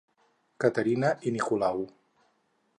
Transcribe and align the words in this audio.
Caterina 0.63 1.11
i 1.31 1.35
Nicolau. 1.37 1.87